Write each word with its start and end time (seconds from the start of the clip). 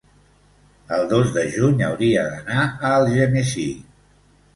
El 0.95 1.03
dos 1.11 1.27
de 1.35 1.43
juny 1.55 1.83
hauria 1.87 2.23
d'anar 2.31 2.63
a 2.63 2.95
Algemesí. 3.01 3.67